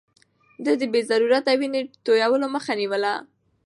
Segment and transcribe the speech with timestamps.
[0.65, 3.13] ده د بې ضرورته وينې تويولو مخه نيوله.